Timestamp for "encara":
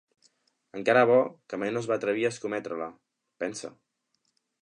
0.79-1.03